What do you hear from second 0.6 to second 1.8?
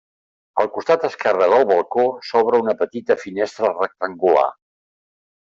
Al costat esquerre del